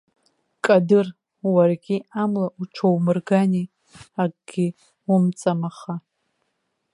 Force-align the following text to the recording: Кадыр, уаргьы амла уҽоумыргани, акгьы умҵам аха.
Кадыр, 0.65 1.07
уаргьы 1.53 1.97
амла 2.23 2.47
уҽоумыргани, 2.59 3.65
акгьы 4.23 4.67
умҵам 5.13 5.61
аха. 5.69 5.95